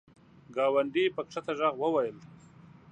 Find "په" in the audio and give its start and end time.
1.15-1.21